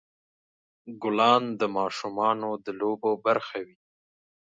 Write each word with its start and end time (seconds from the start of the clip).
ګلان 1.01 1.43
د 1.59 1.61
ماشومان 1.77 2.37
د 2.65 2.67
لوبو 2.79 3.11
برخه 3.25 3.57
وي. 3.65 3.77